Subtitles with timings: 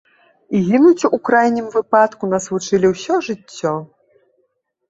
[0.55, 3.75] І гінуць у крайнім выпадку нас вучылі ўсё жыццё.